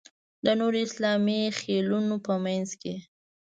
[0.45, 2.95] د نورو اسلامي خېلونو په منځ کې.